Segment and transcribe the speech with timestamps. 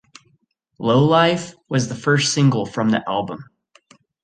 [0.79, 3.51] "Low Life" was the first single from the album.